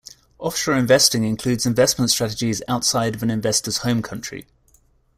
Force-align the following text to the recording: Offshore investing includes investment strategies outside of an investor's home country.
Offshore 0.39 0.77
investing 0.77 1.23
includes 1.25 1.67
investment 1.67 2.09
strategies 2.09 2.63
outside 2.67 3.13
of 3.13 3.21
an 3.21 3.29
investor's 3.29 3.77
home 3.83 4.01
country. 4.01 4.47